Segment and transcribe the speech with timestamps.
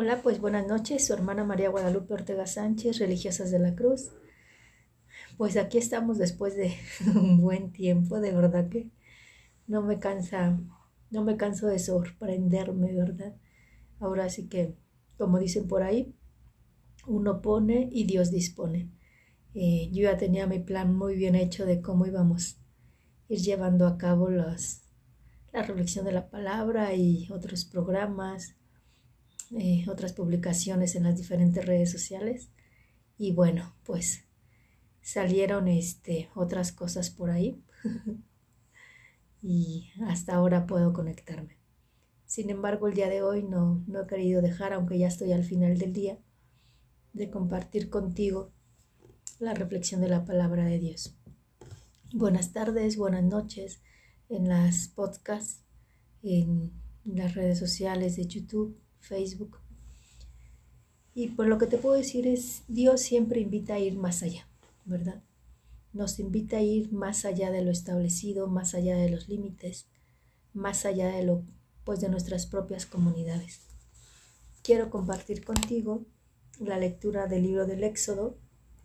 [0.00, 4.12] Hola, pues buenas noches, su hermana María Guadalupe Ortega Sánchez, Religiosas de la Cruz.
[5.36, 6.72] Pues aquí estamos después de
[7.16, 8.92] un buen tiempo, de verdad que
[9.66, 10.56] no me cansa,
[11.10, 13.34] no me canso de sorprenderme, ¿verdad?
[13.98, 14.76] Ahora sí que,
[15.16, 16.14] como dicen por ahí,
[17.08, 18.92] uno pone y Dios dispone.
[19.54, 22.60] Eh, yo ya tenía mi plan muy bien hecho de cómo íbamos
[23.28, 24.84] a ir llevando a cabo las,
[25.52, 28.57] la reflexión de la palabra y otros programas
[29.56, 32.50] eh, otras publicaciones en las diferentes redes sociales
[33.16, 34.24] y bueno, pues
[35.00, 37.62] salieron este, otras cosas por ahí
[39.42, 41.56] y hasta ahora puedo conectarme.
[42.26, 45.44] Sin embargo, el día de hoy no, no he querido dejar, aunque ya estoy al
[45.44, 46.18] final del día,
[47.14, 48.52] de compartir contigo
[49.38, 51.16] la reflexión de la palabra de Dios.
[52.12, 53.80] Buenas tardes, buenas noches
[54.28, 55.62] en las podcasts,
[56.22, 56.72] en
[57.04, 59.58] las redes sociales de YouTube, Facebook.
[61.14, 64.46] Y por lo que te puedo decir es, Dios siempre invita a ir más allá,
[64.84, 65.22] ¿verdad?
[65.92, 69.88] Nos invita a ir más allá de lo establecido, más allá de los límites,
[70.52, 71.42] más allá de lo,
[71.84, 73.62] pues de nuestras propias comunidades.
[74.62, 76.04] Quiero compartir contigo
[76.60, 78.36] la lectura del libro del Éxodo,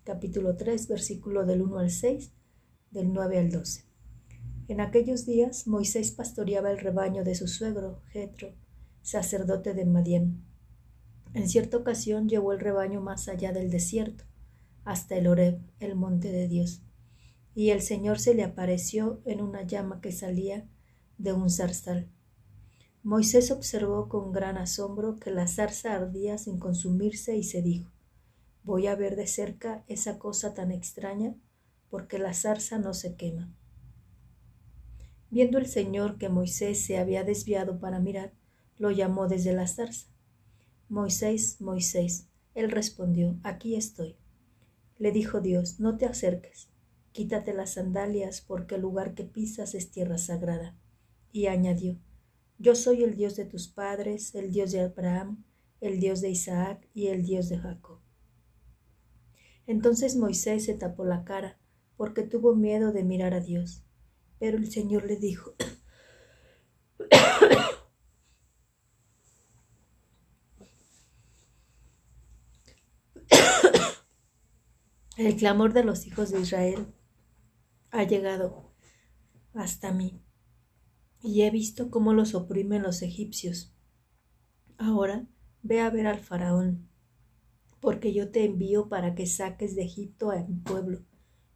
[0.03, 2.31] capítulo 3, versículo del 1 al 6,
[2.91, 3.83] del 9 al 12.
[4.69, 8.53] En aquellos días Moisés pastoreaba el rebaño de su suegro, Jetro,
[9.03, 10.43] sacerdote de Madián.
[11.33, 14.23] En cierta ocasión llevó el rebaño más allá del desierto,
[14.85, 16.81] hasta el Horeb, el monte de Dios.
[17.53, 20.67] Y el Señor se le apareció en una llama que salía
[21.17, 22.09] de un zarzal.
[23.03, 27.91] Moisés observó con gran asombro que la zarza ardía sin consumirse y se dijo
[28.63, 31.35] Voy a ver de cerca esa cosa tan extraña,
[31.89, 33.53] porque la zarza no se quema.
[35.29, 38.33] Viendo el Señor que Moisés se había desviado para mirar,
[38.77, 40.07] lo llamó desde la zarza.
[40.89, 42.27] Moisés, Moisés.
[42.53, 44.15] Él respondió, Aquí estoy.
[44.97, 46.69] Le dijo Dios, No te acerques,
[47.11, 50.75] quítate las sandalias, porque el lugar que pisas es tierra sagrada.
[51.31, 51.97] Y añadió,
[52.59, 55.43] Yo soy el Dios de tus padres, el Dios de Abraham,
[55.81, 57.99] el Dios de Isaac y el Dios de Jacob.
[59.65, 61.57] Entonces Moisés se tapó la cara,
[61.97, 63.83] porque tuvo miedo de mirar a Dios.
[64.39, 65.55] Pero el Señor le dijo,
[75.15, 76.87] El clamor de los hijos de Israel
[77.91, 78.73] ha llegado
[79.53, 80.19] hasta mí
[81.21, 83.75] y he visto cómo los oprimen los egipcios.
[84.79, 85.27] Ahora
[85.61, 86.89] ve a ver al faraón,
[87.79, 91.05] porque yo te envío para que saques de Egipto a mi pueblo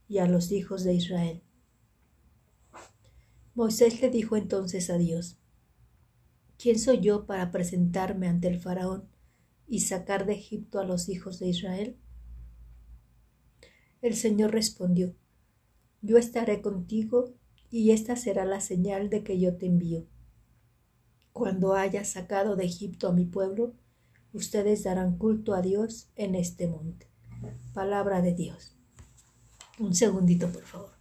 [0.07, 1.41] y a los hijos de Israel.
[3.56, 5.39] Moisés le dijo entonces a Dios,
[6.59, 9.09] ¿quién soy yo para presentarme ante el faraón
[9.68, 11.97] y sacar de Egipto a los hijos de Israel?
[14.02, 15.16] El Señor respondió,
[16.02, 17.34] Yo estaré contigo
[17.69, 20.06] y esta será la señal de que yo te envío.
[21.34, 23.74] Cuando haya sacado de Egipto a mi pueblo,
[24.34, 27.07] ustedes darán culto a Dios en este monte.
[27.74, 28.75] Palabra de Dios.
[29.80, 30.97] Un segundito, por favor.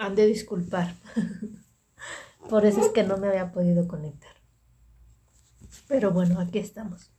[0.00, 0.96] Han de disculpar.
[2.48, 4.34] Por eso es que no me había podido conectar.
[5.86, 7.12] Pero bueno, aquí estamos.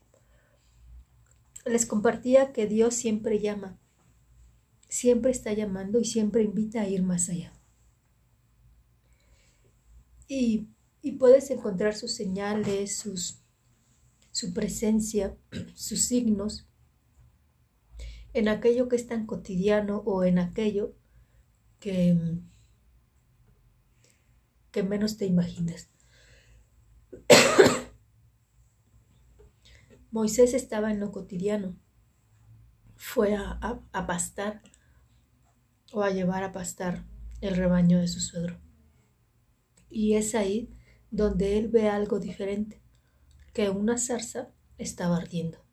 [1.65, 3.77] Les compartía que Dios siempre llama,
[4.89, 7.53] siempre está llamando y siempre invita a ir más allá.
[10.27, 10.67] Y,
[11.03, 13.43] y puedes encontrar sus señales, sus,
[14.31, 15.37] su presencia,
[15.75, 16.67] sus signos
[18.33, 20.95] en aquello que es tan cotidiano o en aquello
[21.79, 22.41] que,
[24.71, 25.89] que menos te imaginas.
[30.11, 31.77] Moisés estaba en lo cotidiano.
[32.95, 34.61] Fue a, pastar
[35.91, 37.05] o a llevar a pastar
[37.41, 38.59] el rebaño de su suegro.
[39.89, 40.73] Y es ahí
[41.09, 42.81] donde él ve algo diferente,
[43.53, 45.65] que una zarza estaba ardiendo.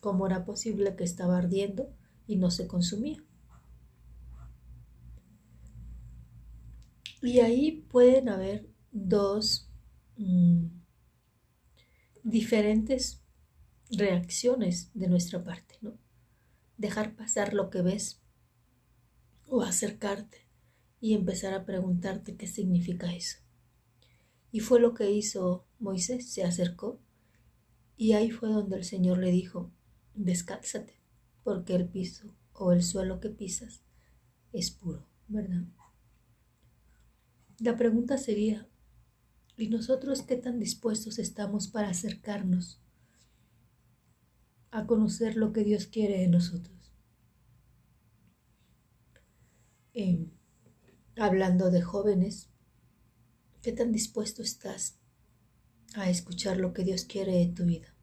[0.00, 1.94] ¿Cómo era posible que estaba ardiendo
[2.26, 3.22] y no se consumía?
[7.22, 9.68] Y ahí pueden haber dos
[10.16, 10.66] mm,
[12.22, 13.20] diferentes
[13.90, 15.98] reacciones de nuestra parte, ¿no?
[16.78, 18.20] Dejar pasar lo que ves
[19.46, 20.46] o acercarte
[21.00, 23.38] y empezar a preguntarte qué significa eso.
[24.52, 27.00] Y fue lo que hizo Moisés, se acercó
[27.96, 29.70] Y ahí fue donde el Señor le dijo,
[30.14, 30.94] descálzate,
[31.44, 33.82] porque el piso o el suelo que pisas
[34.52, 35.64] es puro, ¿verdad?
[37.60, 38.66] La pregunta sería,
[39.58, 42.80] ¿y nosotros qué tan dispuestos estamos para acercarnos
[44.70, 46.94] a conocer lo que Dios quiere de nosotros?
[49.92, 50.26] Eh,
[51.16, 52.48] hablando de jóvenes,
[53.60, 54.98] ¿qué tan dispuesto estás
[55.94, 57.94] a escuchar lo que Dios quiere de tu vida?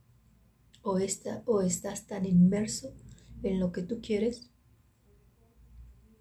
[0.83, 2.93] ¿O, está, o estás tan inmerso
[3.41, 4.51] en lo que tú quieres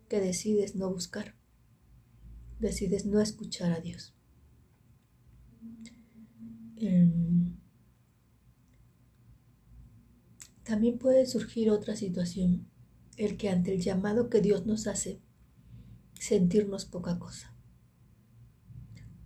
[0.08, 1.34] que decides no buscar?
[2.58, 4.14] Decides no escuchar a Dios.
[6.76, 7.56] Em,
[10.62, 12.66] también puede surgir otra situación,
[13.16, 15.20] el que ante el llamado que Dios nos hace,
[16.18, 17.54] sentirnos poca cosa.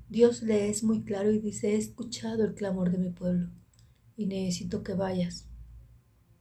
[0.08, 3.50] Dios le es muy claro y dice, he escuchado el clamor de mi pueblo
[4.16, 5.48] y necesito que vayas.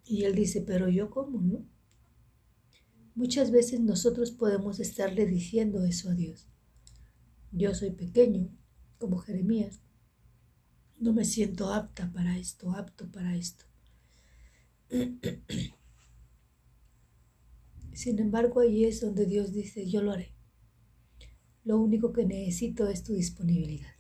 [0.04, 1.66] Y él dice, pero yo cómo, ¿no?
[3.16, 6.48] Muchas veces nosotros podemos estarle diciendo eso a Dios.
[7.52, 8.50] Yo soy pequeño,
[8.98, 9.82] como Jeremías.
[10.98, 13.66] No me siento apta para esto, apto para esto.
[17.94, 20.34] Sin embargo, ahí es donde Dios dice, yo lo haré.
[21.64, 23.96] Lo único que necesito es tu disponibilidad.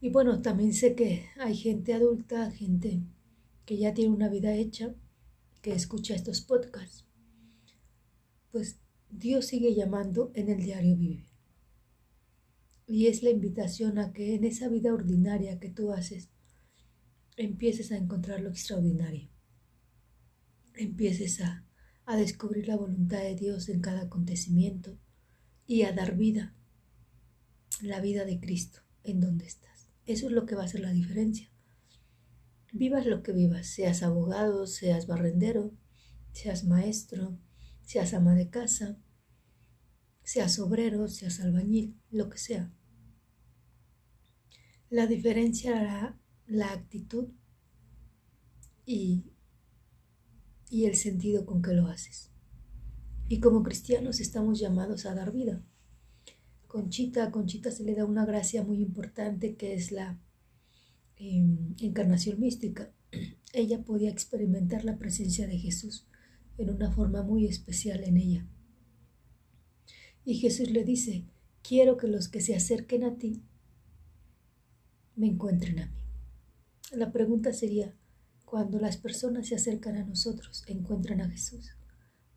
[0.00, 3.02] Y bueno, también sé que hay gente adulta, gente
[3.64, 4.94] que ya tiene una vida hecha,
[5.60, 7.04] que escucha estos podcasts.
[8.52, 8.78] Pues
[9.10, 11.26] Dios sigue llamando en el diario vivir.
[12.86, 16.30] Y es la invitación a que en esa vida ordinaria que tú haces,
[17.36, 19.28] empieces a encontrar lo extraordinario.
[20.74, 21.66] Empieces a,
[22.06, 24.98] a descubrir la voluntad de Dios en cada acontecimiento
[25.66, 26.54] y a dar vida,
[27.82, 29.90] la vida de Cristo en donde estás.
[30.06, 31.50] Eso es lo que va a hacer la diferencia.
[32.72, 35.72] Vivas lo que vivas, seas abogado, seas barrendero,
[36.32, 37.38] seas maestro,
[37.88, 38.98] seas ama de casa,
[40.22, 42.70] seas obrero, seas albañil, lo que sea.
[44.90, 47.28] La diferencia hará la actitud
[48.84, 49.32] y,
[50.68, 52.30] y el sentido con que lo haces.
[53.26, 55.64] Y como cristianos estamos llamados a dar vida.
[56.66, 60.20] Conchita, a Conchita se le da una gracia muy importante que es la
[61.16, 62.92] em, encarnación mística.
[63.54, 66.06] Ella podía experimentar la presencia de Jesús
[66.58, 68.46] en una forma muy especial en ella.
[70.24, 71.24] Y Jesús le dice,
[71.62, 73.42] quiero que los que se acerquen a ti
[75.16, 75.98] me encuentren a mí.
[76.92, 77.94] La pregunta sería,
[78.44, 81.78] cuando las personas se acercan a nosotros, ¿encuentran a Jesús?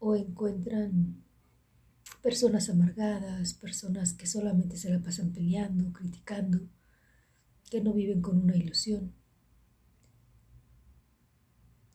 [0.02, 1.24] o encuentran
[2.24, 6.60] personas amargadas, personas que solamente se la pasan peleando, criticando,
[7.70, 9.14] que no viven con una ilusión.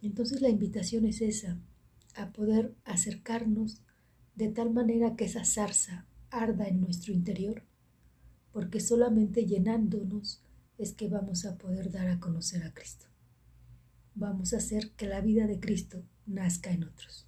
[0.01, 1.61] Entonces la invitación es esa,
[2.17, 3.83] a poder acercarnos
[4.35, 7.63] de tal manera que esa zarza arda en nuestro interior,
[8.53, 10.43] porque solamente llenándonos
[10.79, 13.07] es que vamos a poder dar a conocer a Cristo.
[14.15, 17.27] Vamos a hacer que la vida de Cristo nazca en otros.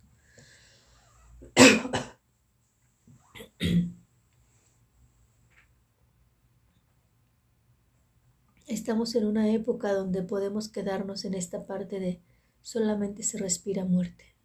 [8.67, 12.21] Estamos en una época donde podemos quedarnos en esta parte de
[12.61, 14.38] solamente se respira muerte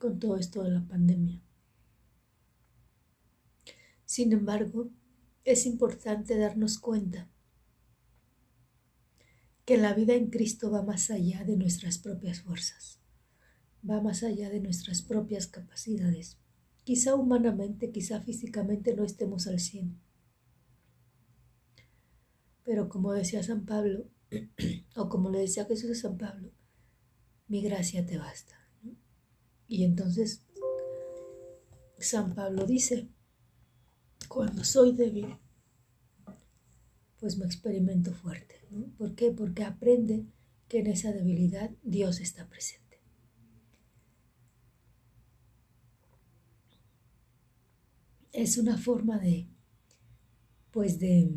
[0.00, 1.40] con todo esto de la pandemia.
[4.04, 4.90] Sin embargo,
[5.44, 7.30] es importante darnos cuenta
[9.64, 13.00] que la vida en Cristo va más allá de nuestras propias fuerzas
[13.88, 16.38] va más allá de nuestras propias capacidades.
[16.84, 20.00] Quizá humanamente, quizá físicamente no estemos al cien.
[22.64, 24.08] Pero como decía San Pablo,
[24.96, 26.52] o como le decía Jesús a San Pablo,
[27.48, 28.59] mi gracia te basta.
[29.70, 30.42] Y entonces
[31.98, 33.08] San Pablo dice,
[34.28, 35.38] cuando soy débil,
[37.18, 38.56] pues me experimento fuerte.
[38.98, 39.30] ¿Por qué?
[39.30, 40.26] Porque aprende
[40.68, 42.80] que en esa debilidad Dios está presente.
[48.32, 49.48] es una forma de,
[50.70, 51.30] pues de,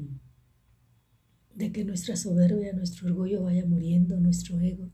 [1.56, 4.92] de que nuestra soberbia, nuestro orgullo vaya muriendo, nuestro ego,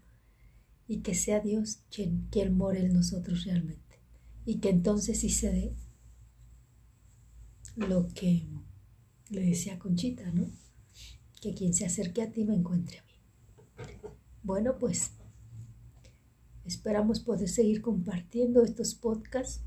[0.90, 4.02] y que sea Dios quien, quien more en nosotros realmente.
[4.44, 5.76] Y que entonces sí se dé
[7.76, 8.48] lo que
[9.30, 10.50] le decía Conchita, ¿no?
[11.42, 13.14] Que quien se acerque a ti me encuentre a mí.
[14.42, 15.12] Bueno, pues
[16.66, 19.62] esperamos poder seguir compartiendo estos podcasts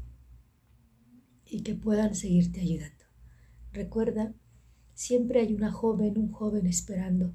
[1.47, 3.05] y que puedan seguirte ayudando.
[3.71, 4.35] Recuerda,
[4.93, 7.33] siempre hay una joven, un joven esperando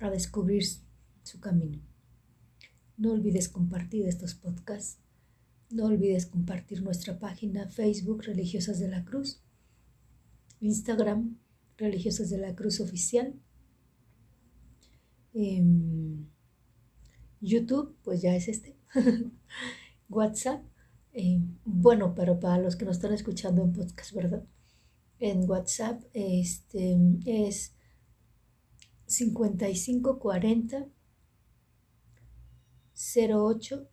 [0.00, 0.64] a descubrir
[1.22, 1.82] su camino.
[2.98, 4.98] No olvides compartir estos podcasts.
[5.70, 9.40] No olvides compartir nuestra página Facebook Religiosas de la Cruz,
[10.60, 11.38] Instagram
[11.76, 13.34] Religiosas de la Cruz Oficial,
[15.32, 16.26] em,
[17.40, 18.76] YouTube, pues ya es este,
[20.08, 20.64] WhatsApp,
[21.12, 24.44] em, bueno, pero para los que nos están escuchando en podcast, ¿verdad?
[25.20, 27.74] En WhatsApp este, es
[29.06, 30.88] 5540
[32.98, 33.88] 08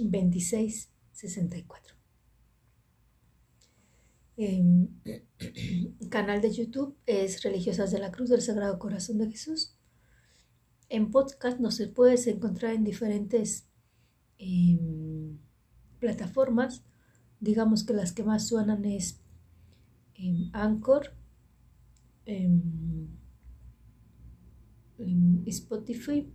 [0.00, 1.96] 26 64.
[6.08, 9.76] canal de YouTube es Religiosas de la Cruz del Sagrado Corazón de Jesús.
[10.88, 13.66] En podcast nos puedes encontrar en diferentes
[14.38, 15.38] em,
[15.98, 16.82] plataformas.
[17.40, 19.20] Digamos que las que más suenan es
[20.14, 21.14] em, Anchor,
[22.24, 23.08] em,
[25.46, 26.26] Spotify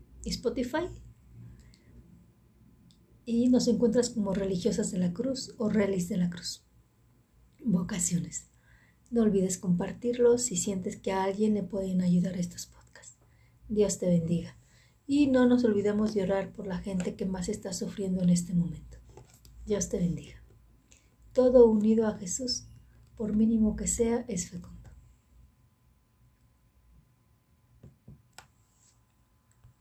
[3.29, 6.63] y nos encuentras como religiosas de la cruz o relis de la cruz.
[7.61, 8.47] Vocaciones.
[9.11, 13.17] No olvides compartirlos si sientes que a alguien le pueden ayudar estos podcasts.
[13.67, 14.57] Dios te bendiga.
[15.05, 18.53] Y no nos olvidemos de orar por la gente que más está sufriendo en este
[18.53, 18.97] momento.
[19.65, 20.41] Dios te bendiga.
[21.33, 22.67] Todo unido a Jesús,
[23.17, 24.76] por mínimo que sea, es fecundo.